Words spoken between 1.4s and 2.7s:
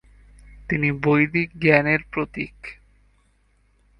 জ্ঞানের প্রতীক।